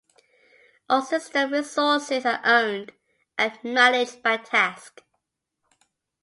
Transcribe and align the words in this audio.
All 0.89 1.03
system 1.03 1.53
resources 1.53 2.25
are 2.25 2.41
owned 2.43 2.91
and 3.37 3.63
managed 3.63 4.23
by 4.23 4.37
tasks. 4.37 5.03